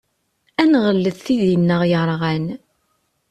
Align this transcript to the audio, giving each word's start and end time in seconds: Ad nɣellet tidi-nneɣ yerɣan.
Ad 0.61 0.67
nɣellet 0.71 1.17
tidi-nneɣ 1.25 1.81
yerɣan. 1.89 2.45